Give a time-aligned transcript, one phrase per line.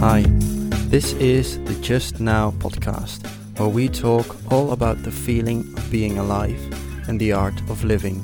[0.00, 0.24] Hi,
[0.90, 3.26] this is the Just Now podcast,
[3.58, 6.60] where we talk all about the feeling of being alive
[7.08, 8.22] and the art of living.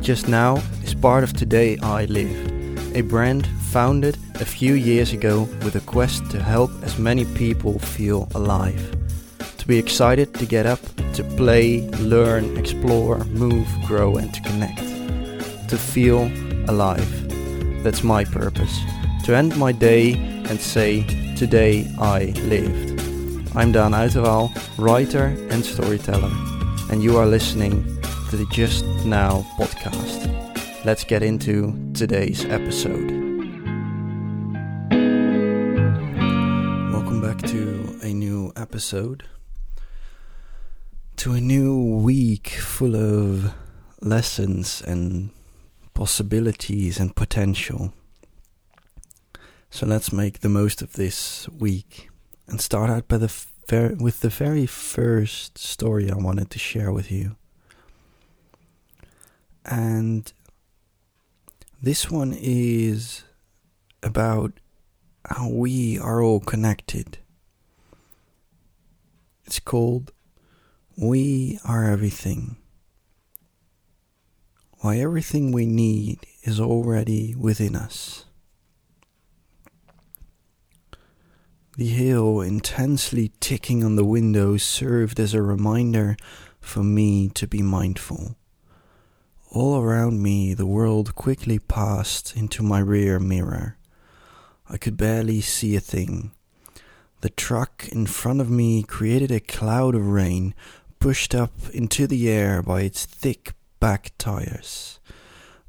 [0.00, 5.42] Just Now is part of Today I Lived, a brand founded a few years ago
[5.62, 8.96] with a quest to help as many people feel alive.
[9.58, 10.80] To be excited to get up,
[11.12, 14.78] to play, learn, explore, move, grow, and to connect.
[15.68, 16.30] To feel
[16.70, 17.84] alive.
[17.84, 18.80] That's my purpose.
[19.26, 21.02] To end my day and say,
[21.36, 23.00] Today I lived.
[23.56, 26.30] I'm Dan Uiterwaal, writer and storyteller,
[26.90, 27.82] and you are listening
[28.30, 30.84] to the Just Now podcast.
[30.84, 33.10] Let's get into today's episode.
[36.92, 39.24] Welcome back to a new episode,
[41.16, 43.52] to a new week full of
[44.00, 45.30] lessons and
[45.94, 47.92] possibilities and potential.
[49.70, 52.08] So let's make the most of this week
[52.46, 53.32] and start out by the
[53.98, 57.36] with the very first story I wanted to share with you.
[59.64, 60.32] And
[61.82, 63.24] this one is
[64.02, 64.52] about
[65.28, 67.18] how we are all connected.
[69.44, 70.12] It's called
[70.96, 72.56] We Are Everything.
[74.80, 78.25] Why everything we need is already within us.
[81.78, 86.16] The hail intensely ticking on the window served as a reminder
[86.58, 88.34] for me to be mindful.
[89.50, 93.76] All around me, the world quickly passed into my rear mirror.
[94.70, 96.32] I could barely see a thing.
[97.20, 100.54] The truck in front of me created a cloud of rain
[100.98, 104.98] pushed up into the air by its thick back tires.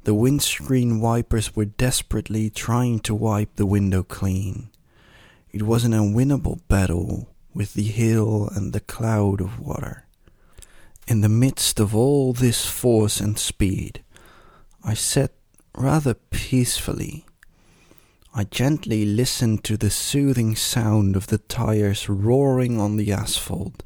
[0.04, 4.70] The windscreen wipers were desperately trying to wipe the window clean.
[5.50, 10.04] It was an unwinnable battle with the hill and the cloud of water.
[11.06, 14.04] In the midst of all this force and speed,
[14.84, 15.32] I sat
[15.74, 17.24] rather peacefully.
[18.34, 23.84] I gently listened to the soothing sound of the tires roaring on the asphalt,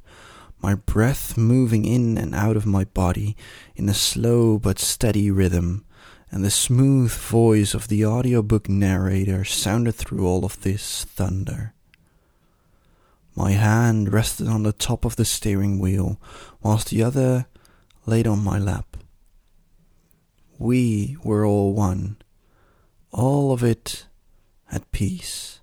[0.61, 3.37] my breath moving in and out of my body
[3.77, 5.85] in a slow but steady rhythm,
[6.33, 11.75] and the smooth voice of the audiobook narrator sounded through all of this thunder.
[13.37, 16.19] My hand rested on the top of the steering wheel,
[16.63, 17.47] whilst the other
[18.07, 18.97] laid on my lap.
[20.59, 22.17] We were all one,
[23.11, 24.07] all of it
[24.71, 25.61] at peace.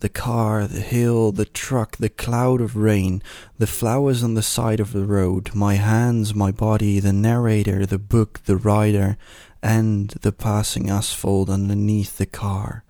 [0.00, 3.22] The car, the hill, the truck, the cloud of rain,
[3.58, 7.98] the flowers on the side of the road, my hands, my body, the narrator, the
[7.98, 9.16] book, the rider,
[9.62, 12.84] and the passing asphalt underneath the car.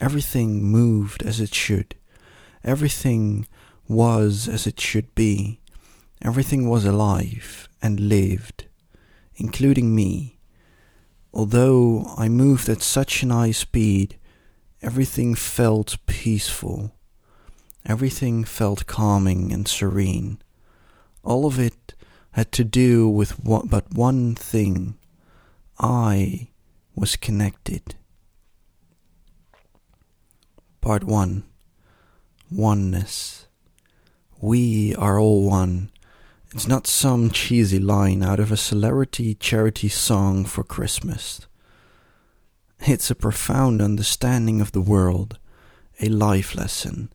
[0.00, 1.94] Everything moved as it should.
[2.64, 3.46] Everything
[3.88, 5.60] was as it should be.
[6.22, 8.66] Everything was alive and lived,
[9.36, 10.38] including me.
[11.32, 14.18] Although I moved at such an high speed,
[14.82, 16.94] everything felt peaceful.
[17.84, 20.38] Everything felt calming and serene.
[21.22, 21.94] All of it
[22.32, 24.96] had to do with what, but one thing
[25.78, 26.48] I
[26.94, 27.96] was connected.
[30.80, 31.44] Part 1
[32.50, 33.46] Oneness.
[34.40, 35.90] We are all one.
[36.54, 41.46] It's not some cheesy line out of a celebrity charity song for Christmas.
[42.80, 45.38] It's a profound understanding of the world,
[46.00, 47.12] a life lesson,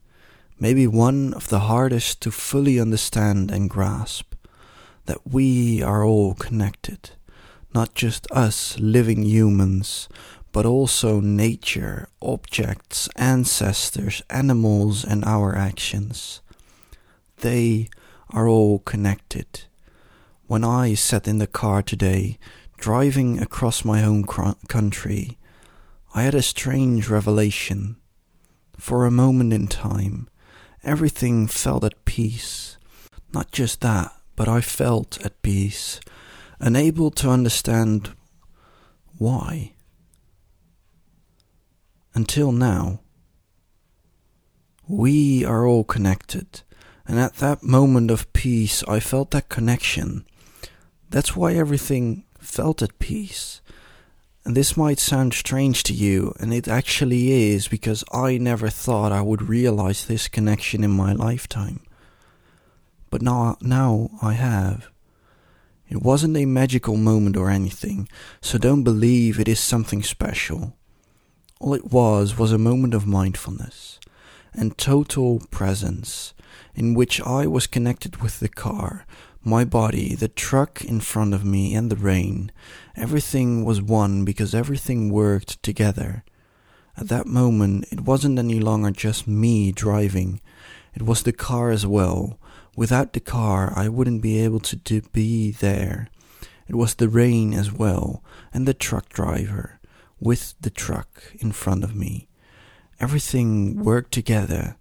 [0.59, 4.35] maybe one of the hardest to fully understand and grasp,
[5.05, 7.11] that we are all connected
[7.73, 10.09] not just us living humans,
[10.51, 16.41] but also nature, objects, ancestors, animals, and our actions.
[17.37, 17.89] They
[18.29, 19.63] are all connected.
[20.47, 22.37] When I sat in the car today,
[22.78, 24.25] driving across my home
[24.67, 25.37] country,
[26.13, 27.96] I had a strange revelation.
[28.78, 30.28] For a moment in time,
[30.84, 32.78] everything felt at peace.
[33.34, 36.01] Not just that, but I felt at peace
[36.61, 38.11] unable to understand
[39.17, 39.73] why.
[42.13, 43.02] Until now,
[44.87, 46.61] we are all connected,
[47.08, 50.25] and at that moment of peace, I felt that connection.
[51.09, 53.61] That's why everything felt at peace.
[54.43, 59.11] And this might sound strange to you, and it actually is because I never thought
[59.11, 61.81] I would realize this connection in my lifetime.
[63.09, 64.90] But now, now I have.
[65.91, 68.08] It wasn't a magical moment or anything,
[68.40, 70.73] so don't believe it is something special.
[71.59, 73.99] All it was was a moment of mindfulness,
[74.53, 76.34] and total presence,
[76.73, 79.05] in which I was connected with the car,
[79.43, 82.53] my body, the truck in front of me, and the rain.
[82.96, 86.23] Everything was one because everything worked together.
[86.96, 90.40] At that moment, it wasn't any longer just me driving,
[90.94, 92.40] it was the car as well.
[92.76, 96.08] Without the car, I wouldn't be able to be there.
[96.68, 98.23] It was the rain as well,
[98.53, 99.79] and the truck driver
[100.20, 102.29] with the truck in front of me.
[103.00, 104.78] Everything worked together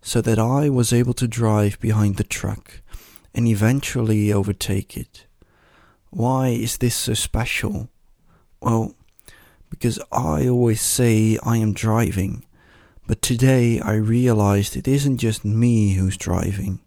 [0.00, 2.80] so that I was able to drive behind the truck
[3.34, 5.26] and eventually overtake it.
[6.10, 7.90] Why is this so special?
[8.60, 8.94] Well,
[9.70, 12.44] because I always say I am driving,
[13.06, 16.80] but today I realized it isn't just me who's driving.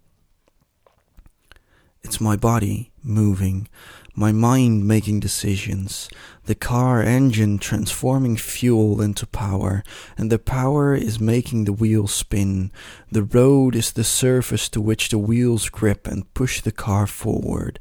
[2.07, 3.67] It's my body moving,
[4.15, 6.07] my mind making decisions,
[6.45, 9.83] the car engine transforming fuel into power,
[10.17, 12.71] and the power is making the wheels spin.
[13.11, 17.77] The road is the surface to which the wheels grip and push the car forward.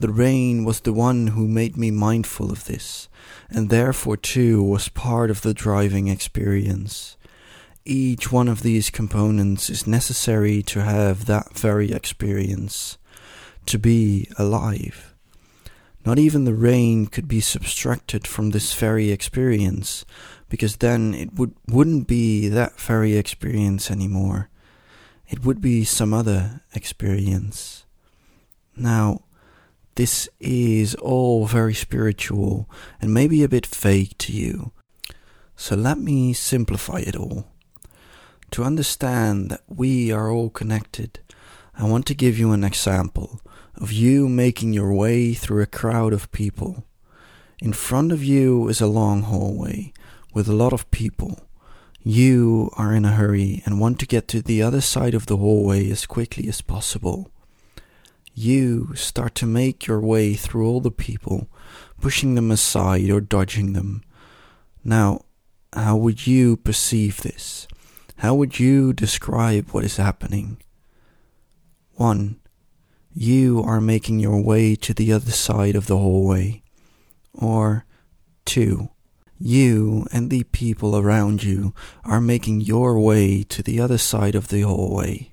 [0.00, 3.08] The rain was the one who made me mindful of this,
[3.48, 7.16] and therefore too was part of the driving experience.
[7.84, 12.98] Each one of these components is necessary to have that very experience,
[13.68, 15.14] to be alive.
[16.04, 20.04] Not even the rain could be subtracted from this very experience,
[20.48, 24.48] because then it would, wouldn't be that very experience anymore.
[25.28, 27.84] It would be some other experience.
[28.74, 29.24] Now,
[29.96, 32.70] this is all very spiritual
[33.02, 34.72] and maybe a bit vague to you.
[35.56, 37.48] So let me simplify it all.
[38.52, 41.18] To understand that we are all connected,
[41.74, 43.40] I want to give you an example
[43.80, 46.84] of you making your way through a crowd of people.
[47.60, 49.92] In front of you is a long hallway
[50.34, 51.40] with a lot of people.
[52.02, 55.36] You are in a hurry and want to get to the other side of the
[55.36, 57.30] hallway as quickly as possible.
[58.34, 61.48] You start to make your way through all the people,
[62.00, 64.02] pushing them aside or dodging them.
[64.84, 65.22] Now,
[65.72, 67.66] how would you perceive this?
[68.18, 70.58] How would you describe what is happening?
[71.94, 72.40] 1
[73.20, 76.62] you are making your way to the other side of the hallway.
[77.34, 77.84] Or
[78.44, 78.90] two,
[79.40, 81.74] you and the people around you
[82.04, 85.32] are making your way to the other side of the hallway.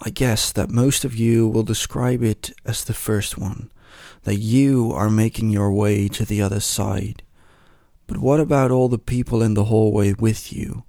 [0.00, 3.70] I guess that most of you will describe it as the first one,
[4.24, 7.22] that you are making your way to the other side.
[8.08, 10.82] But what about all the people in the hallway with you?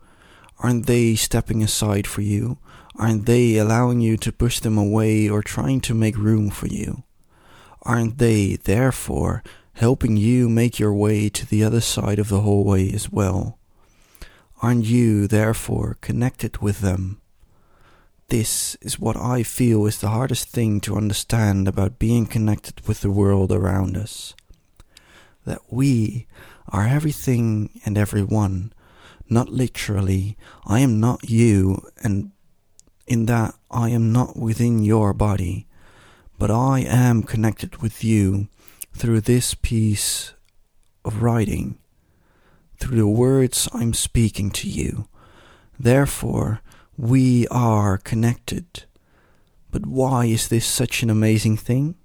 [0.57, 2.57] Aren't they stepping aside for you?
[2.95, 7.03] Aren't they allowing you to push them away or trying to make room for you?
[7.81, 9.43] Aren't they, therefore,
[9.73, 13.57] helping you make your way to the other side of the hallway as well?
[14.61, 17.19] Aren't you, therefore, connected with them?
[18.29, 23.01] This is what I feel is the hardest thing to understand about being connected with
[23.01, 24.33] the world around us.
[25.45, 26.27] That we
[26.69, 28.71] are everything and everyone,
[29.29, 32.31] not literally, I am not you, and
[33.07, 35.67] in that I am not within your body,
[36.37, 38.47] but I am connected with you
[38.93, 40.33] through this piece
[41.03, 41.77] of writing,
[42.77, 45.07] through the words I'm speaking to you.
[45.79, 46.61] Therefore,
[46.97, 48.85] we are connected.
[49.71, 51.95] But why is this such an amazing thing?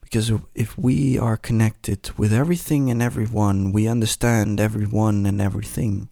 [0.00, 6.08] Because if we are connected with everything and everyone, we understand everyone and everything.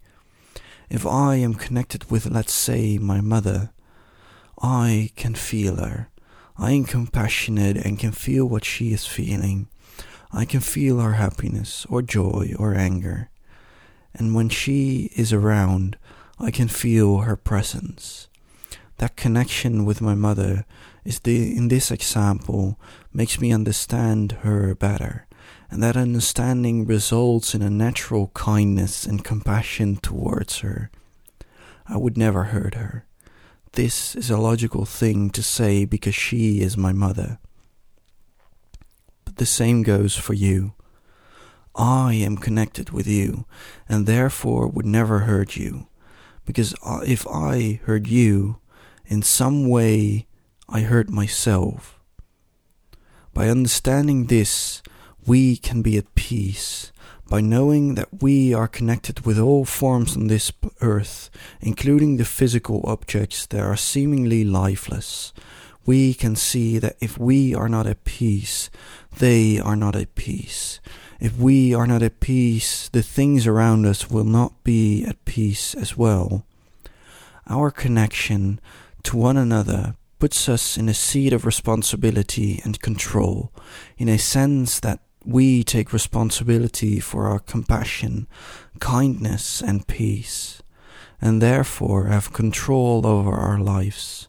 [0.91, 3.71] If I am connected with, let's say, my mother,
[4.61, 6.09] I can feel her.
[6.57, 9.69] I am compassionate and can feel what she is feeling.
[10.33, 13.29] I can feel her happiness or joy or anger.
[14.13, 15.97] And when she is around,
[16.37, 18.27] I can feel her presence.
[18.97, 20.65] That connection with my mother
[21.05, 22.77] is the, in this example
[23.13, 25.25] makes me understand her better
[25.71, 30.91] and that understanding results in a natural kindness and compassion towards her.
[31.87, 33.05] I would never hurt her.
[33.71, 37.39] This is a logical thing to say because she is my mother.
[39.23, 40.73] But the same goes for you.
[41.73, 43.45] I am connected with you
[43.87, 45.87] and therefore would never hurt you.
[46.45, 46.75] Because
[47.07, 48.57] if I hurt you,
[49.05, 50.27] in some way
[50.67, 51.97] I hurt myself.
[53.33, 54.81] By understanding this,
[55.25, 56.91] we can be at peace
[57.29, 60.51] by knowing that we are connected with all forms on this
[60.81, 61.29] earth,
[61.61, 65.31] including the physical objects that are seemingly lifeless.
[65.85, 68.69] We can see that if we are not at peace,
[69.17, 70.79] they are not at peace.
[71.19, 75.73] If we are not at peace, the things around us will not be at peace
[75.75, 76.45] as well.
[77.47, 78.59] our connection
[79.03, 83.51] to one another puts us in a seat of responsibility and control,
[83.97, 88.27] in a sense that we take responsibility for our compassion,
[88.79, 90.61] kindness, and peace,
[91.21, 94.27] and therefore have control over our lives.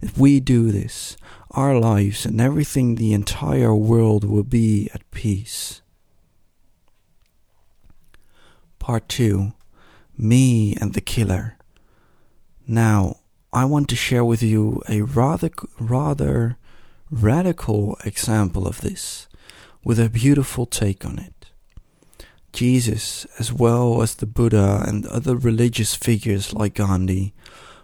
[0.00, 1.16] If we do this,
[1.50, 5.82] our lives and everything the entire world will be at peace.
[8.78, 9.52] Part 2
[10.16, 11.56] Me and the Killer.
[12.66, 13.18] Now,
[13.52, 16.56] I want to share with you a rather, rather
[17.10, 19.28] radical example of this,
[19.84, 21.50] with a beautiful take on it.
[22.52, 27.32] Jesus, as well as the Buddha and other religious figures like Gandhi,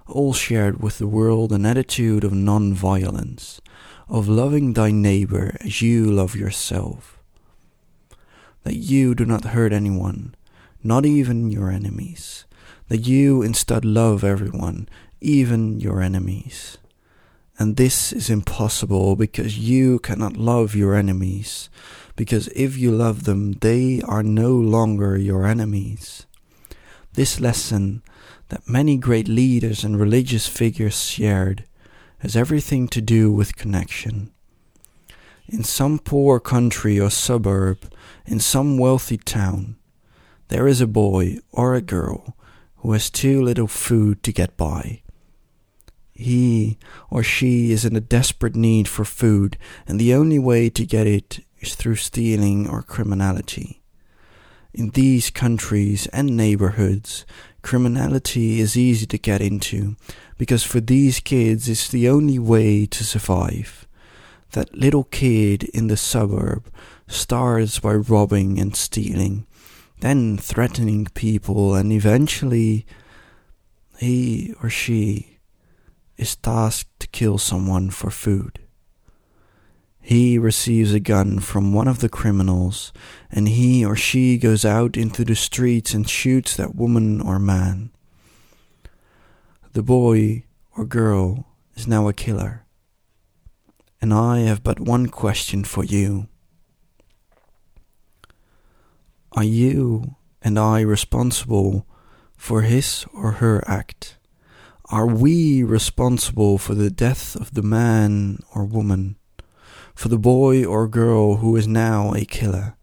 [0.07, 3.61] all shared with the world an attitude of non violence,
[4.09, 7.19] of loving thy neighbor as you love yourself.
[8.65, 10.35] That you do not hurt anyone,
[10.83, 12.45] not even your enemies.
[12.89, 14.89] That you instead love everyone
[15.21, 16.79] even your enemies.
[17.59, 21.69] And this is impossible because you cannot love your enemies,
[22.15, 26.25] because if you love them, they are no longer your enemies.
[27.15, 28.03] This lesson
[28.51, 31.65] that many great leaders and religious figures shared
[32.19, 34.31] has everything to do with connection.
[35.49, 37.93] In some poor country or suburb,
[38.25, 39.77] in some wealthy town,
[40.47, 42.37] there is a boy or a girl
[42.77, 45.03] who has too little food to get by
[46.19, 46.77] he
[47.11, 49.57] or she is in a desperate need for food,
[49.87, 53.81] and the only way to get it is through stealing or criminality.
[54.75, 57.25] In these countries and neighborhoods,
[57.63, 59.95] criminality is easy to get into
[60.37, 63.87] because for these kids it's the only way to survive.
[64.53, 66.67] That little kid in the suburb
[67.07, 69.47] starts by robbing and stealing,
[70.01, 72.87] then threatening people, and eventually
[73.99, 75.38] he or she
[76.19, 78.59] is tasked to kill someone for food.
[80.01, 82.93] He receives a gun from one of the criminals,
[83.31, 87.91] and he or she goes out into the streets and shoots that woman or man.
[89.73, 90.45] The boy
[90.77, 92.65] or girl is now a killer.
[94.01, 96.29] And I have but one question for you.
[99.33, 101.87] Are you and I responsible
[102.37, 104.18] for his or her act?
[104.91, 109.17] Are we responsible for the death of the man or woman,
[109.95, 112.75] for the boy or girl who is now a killer?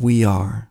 [0.00, 0.70] We are.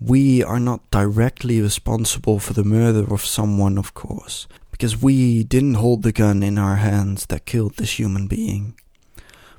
[0.00, 5.74] We are not directly responsible for the murder of someone, of course, because we didn't
[5.74, 8.78] hold the gun in our hands that killed this human being.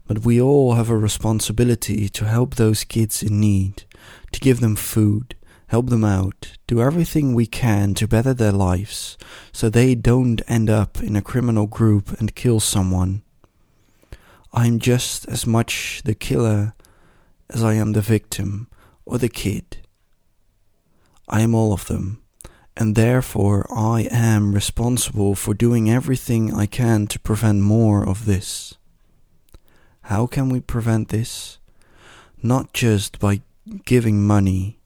[0.08, 3.84] But we all have a responsibility to help those kids in need,
[4.32, 5.36] to give them food,
[5.70, 9.18] help them out, do everything we can to better their lives
[9.52, 13.22] so they don't end up in a criminal group and kill someone.
[14.52, 16.74] I'm just as much the killer
[17.52, 18.68] as I am the victim
[19.06, 19.78] or the kid.
[21.28, 22.24] I am all of them,
[22.76, 28.74] and therefore I am responsible for doing everything I can to prevent more of this.
[30.04, 31.60] How can we prevent this?
[32.42, 33.42] Not just by
[33.86, 34.79] giving money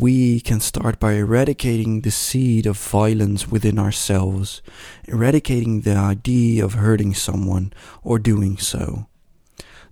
[0.00, 4.60] we can start by eradicating the seed of violence within ourselves,
[5.04, 7.72] eradicating the idea of hurting someone
[8.02, 9.06] or doing so.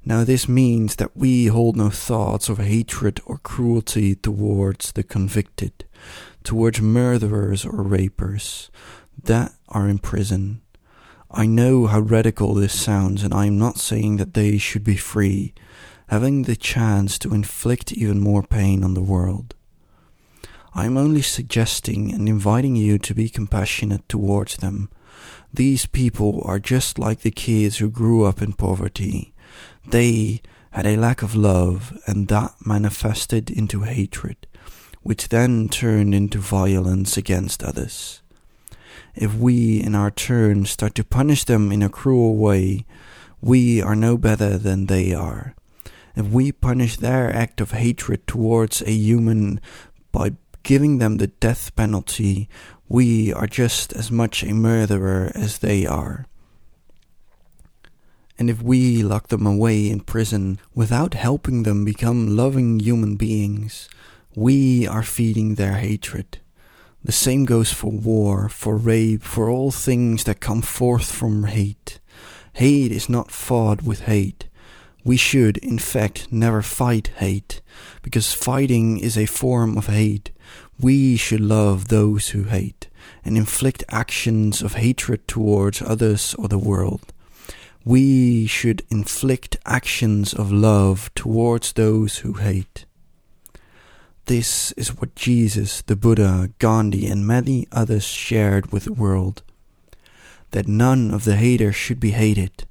[0.05, 5.85] Now, this means that we hold no thoughts of hatred or cruelty towards the convicted,
[6.43, 8.71] towards murderers or rapers
[9.23, 10.63] that are in prison.
[11.31, 14.97] I know how radical this sounds, and I am not saying that they should be
[14.97, 15.55] free,
[16.09, 19.55] having the chance to inflict even more pain on the world.
[20.75, 24.89] I am only suggesting and inviting you to be compassionate towards them.
[25.53, 29.35] These people are just like the kids who grew up in poverty.
[29.87, 34.47] They had a lack of love, and that manifested into hatred,
[35.03, 38.23] which then turned into violence against others.
[39.15, 42.87] If we, in our turn, start to punish them in a cruel way,
[43.43, 45.55] we are no better than they are.
[46.17, 49.61] If we punish their act of hatred towards a human
[50.13, 52.49] by giving them the death penalty,
[52.89, 56.27] we are just as much a murderer as they are.
[58.39, 63.89] And if we lock them away in prison without helping them become loving human beings,
[64.35, 66.39] we are feeding their hatred.
[67.05, 71.99] The same goes for war, for rape, for all things that come forth from hate.
[72.55, 74.49] Hate is not fought with hate.
[75.05, 77.61] We should, in fact, never fight hate,
[78.03, 80.31] because fighting is a form of hate.
[80.81, 82.89] We should love those who hate
[83.25, 87.13] and inflict actions of hatred towards others or the world.
[87.85, 92.85] We should inflict actions of love towards those who hate.
[94.27, 99.43] This is what Jesus, the Buddha, Gandhi, and many others shared with the world.
[100.53, 102.65] That none of the haters should be hated.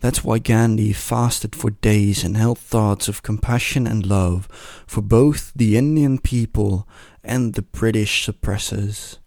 [0.00, 4.46] That's why Gandhi fasted for days and held thoughts of compassion and love
[4.86, 6.86] for both the Indian people
[7.22, 9.18] and the British suppressors.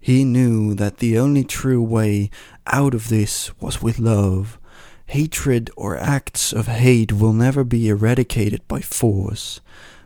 [0.00, 2.30] He knew that the only true way
[2.66, 4.58] out of this was with love.
[5.06, 9.60] Hatred or acts of hate will never be eradicated by force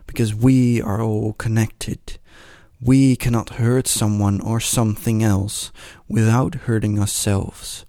[0.07, 2.17] because we are all connected.
[2.81, 5.71] We cannot hurt someone or something else
[6.07, 7.85] without hurting ourselves.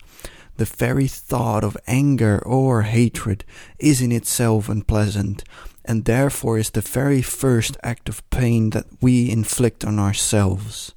[0.56, 3.44] The very thought of anger or hatred
[3.78, 5.44] is in itself unpleasant,
[5.84, 10.94] and therefore is the very first act of pain that we inflict on ourselves.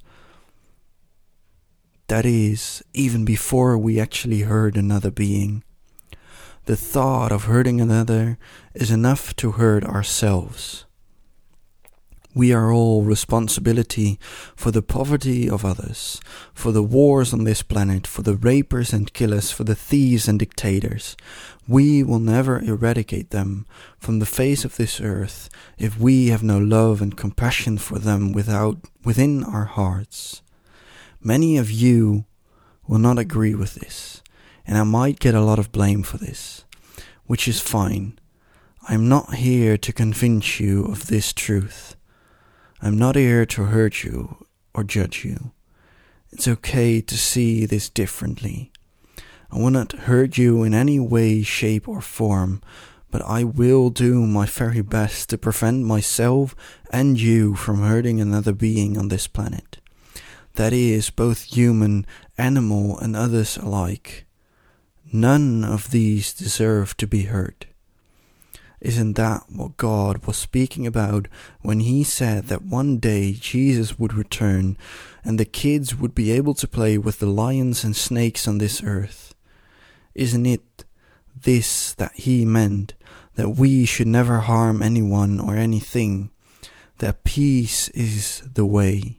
[2.08, 5.64] That is, even before we actually hurt another being.
[6.66, 8.38] The thought of hurting another
[8.74, 10.84] is enough to hurt ourselves.
[12.36, 14.18] We are all responsibility
[14.56, 16.20] for the poverty of others,
[16.52, 20.40] for the wars on this planet, for the rapers and killers, for the thieves and
[20.40, 21.16] dictators.
[21.68, 23.66] We will never eradicate them
[23.98, 25.48] from the face of this earth
[25.78, 30.42] if we have no love and compassion for them without within our hearts.
[31.20, 32.24] Many of you
[32.88, 34.22] will not agree with this,
[34.66, 36.64] and I might get a lot of blame for this,
[37.26, 38.18] which is fine.
[38.88, 41.93] I am not here to convince you of this truth.
[42.84, 45.52] I'm not here to hurt you or judge you.
[46.30, 48.72] It's okay to see this differently.
[49.50, 52.60] I will not hurt you in any way, shape, or form,
[53.10, 56.54] but I will do my very best to prevent myself
[56.90, 59.78] and you from hurting another being on this planet.
[60.56, 62.04] That is, both human,
[62.36, 64.26] animal, and others alike.
[65.10, 67.64] None of these deserve to be hurt.
[68.84, 71.26] Isn't that what God was speaking about
[71.62, 74.76] when He said that one day Jesus would return
[75.24, 78.82] and the kids would be able to play with the lions and snakes on this
[78.84, 79.34] earth?
[80.14, 80.84] Isn't it
[81.34, 82.92] this that He meant?
[83.36, 86.30] That we should never harm anyone or anything?
[86.98, 89.18] That peace is the way?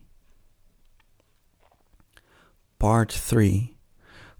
[2.77, 3.75] Part 3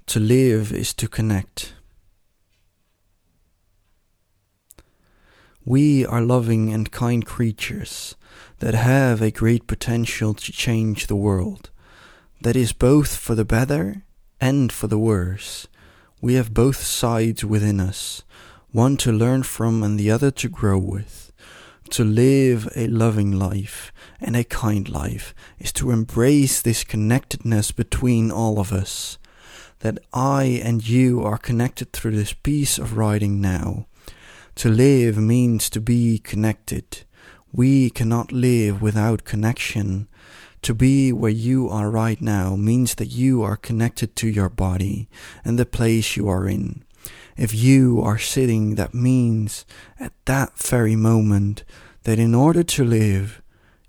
[0.06, 1.75] To live is to connect.
[5.68, 8.16] We are loving and kind creatures
[8.60, 11.72] that have a great potential to change the world.
[12.40, 14.04] That is both for the better
[14.40, 15.68] and for the worse.
[16.22, 18.22] We have both sides within us,
[18.72, 21.34] one to learn from and the other to grow with.
[21.90, 28.30] To live a loving life and a kind life is to embrace this connectedness between
[28.30, 29.18] all of us.
[29.80, 33.88] That I and you are connected through this piece of writing now
[34.56, 37.04] to live means to be connected.
[37.52, 40.08] We cannot live without connection.
[40.62, 45.10] To be where you are right now means that you are connected to your body
[45.44, 46.84] and the place you are in.
[47.38, 49.66] If you are sitting, that means
[50.00, 51.66] at that very moment
[52.04, 53.42] that in order to live,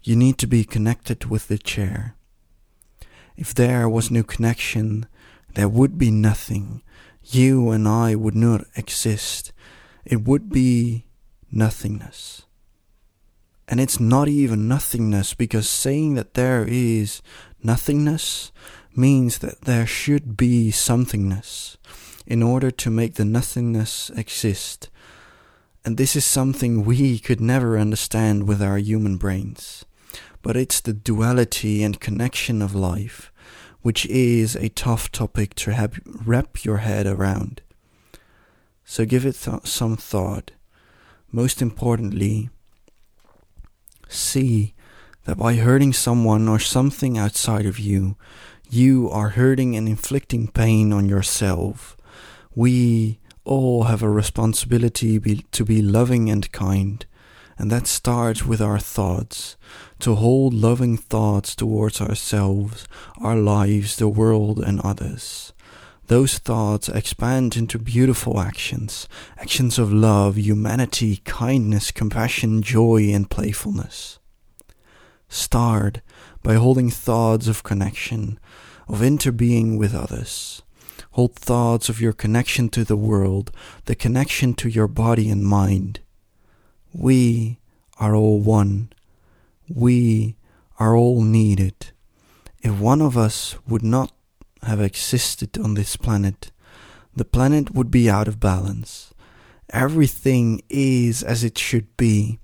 [0.03, 2.17] you need to be connected with the chair.
[3.37, 5.07] If there was no connection,
[5.55, 6.83] there would be nothing.
[7.23, 9.53] You and I would not exist
[10.07, 11.07] it would be
[11.51, 12.43] nothingness.
[13.69, 17.21] And it's not even nothingness because saying that there is
[17.63, 18.53] nothingness
[18.95, 21.77] means that there should be somethingness
[22.27, 24.89] in order to make the nothingness exist.
[25.85, 29.85] And this is something we could never understand with our human brains.
[30.43, 33.33] But it's the duality and connection of life,
[33.83, 37.63] which is a tough topic to have, wrap your head around.
[38.89, 40.53] So give it th- some thought.
[41.33, 42.51] Most importantly,
[44.09, 44.75] see
[45.25, 48.17] that by hurting someone or something outside of you,
[48.71, 51.97] you are hurting and inflicting pain on yourself.
[52.55, 57.05] We all have a responsibility be, to be loving and kind,
[57.59, 59.57] and that starts with our thoughts,
[59.99, 62.87] to hold loving thoughts towards ourselves,
[63.21, 65.53] our lives, the world, and others
[66.07, 74.19] those thoughts expand into beautiful actions, actions of love, humanity, kindness, compassion, joy, and playfulness.
[75.29, 76.01] Start
[76.43, 78.39] by holding thoughts of connection,
[78.87, 80.63] of interbeing with others.
[81.13, 83.51] Hold thoughts of your connection to the world,
[83.87, 86.01] the connection to your body and mind.
[86.93, 87.59] We
[87.99, 88.91] are all one.
[89.69, 90.37] We
[90.79, 91.91] are all needed.
[92.63, 94.13] If one of us would not
[94.63, 96.51] have existed on this planet,
[97.15, 99.15] the planet would be out of balance.
[99.71, 102.39] Everything is as it should be.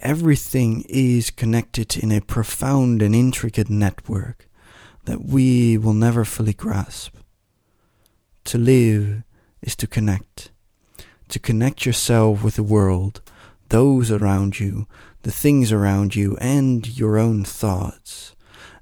[0.00, 4.48] Everything is connected in a profound and intricate network
[5.04, 7.16] that we will never fully grasp.
[8.44, 9.22] To live
[9.62, 10.50] is to connect.
[11.28, 13.22] To connect yourself with the world,
[13.68, 14.86] those around you,
[15.22, 18.34] the things around you, and your own thoughts.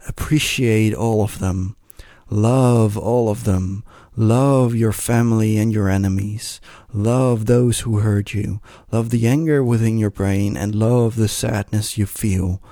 [0.09, 1.77] Appreciate all of them.
[2.33, 3.85] Love all of them.
[4.17, 6.63] Love your family and your enemies.
[6.91, 8.59] Love those who hurt you.
[8.91, 12.63] Love the anger within your brain and love the sadness you feel.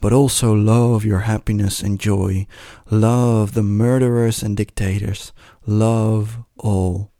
[0.00, 2.46] But also love your happiness and joy.
[2.90, 5.34] Love the murderers and dictators.
[5.66, 7.12] Love all.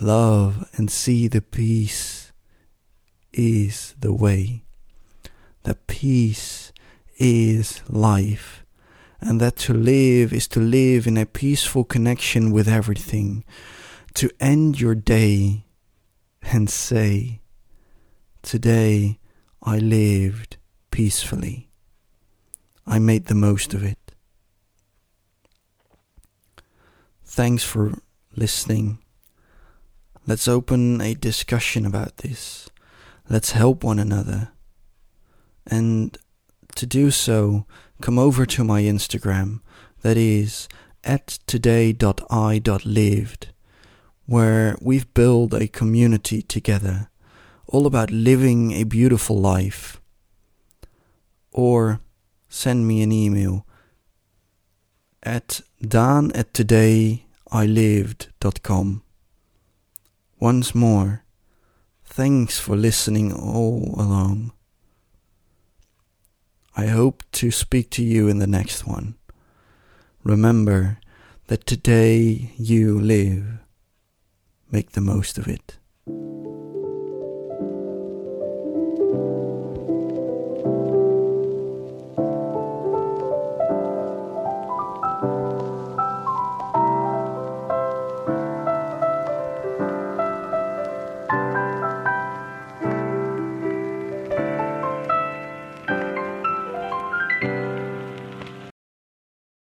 [0.00, 2.32] Love and see the peace
[3.30, 4.64] is the way.
[5.64, 6.72] The peace
[7.18, 8.63] is life
[9.24, 13.42] and that to live is to live in a peaceful connection with everything,
[14.12, 15.64] to end your day
[16.42, 17.40] and say,
[18.42, 19.18] Today
[19.62, 20.58] I lived
[20.90, 21.70] peacefully.
[22.86, 24.12] I made the most of it.
[27.24, 27.94] Thanks for
[28.36, 28.98] listening.
[30.26, 32.68] Let's open a discussion about this.
[33.30, 34.50] Let's help one another.
[35.66, 36.16] And
[36.76, 37.64] to do so,
[38.00, 39.60] come over to my Instagram,
[40.02, 40.68] that is
[41.02, 43.48] at today.i.lived,
[44.26, 47.08] where we've built a community together,
[47.66, 50.00] all about living a beautiful life.
[51.52, 52.00] Or
[52.48, 53.66] send me an email
[55.22, 59.02] at dan at todayilived.com.
[60.40, 61.22] Once more,
[62.04, 64.52] thanks for listening all along.
[66.76, 69.14] I hope to speak to you in the next one.
[70.24, 70.98] Remember
[71.46, 73.44] that today you live.
[74.72, 75.78] Make the most of it.